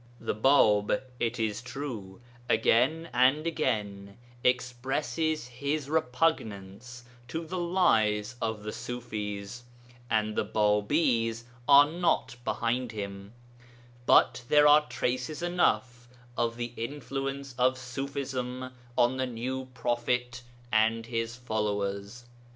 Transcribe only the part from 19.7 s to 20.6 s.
Prophet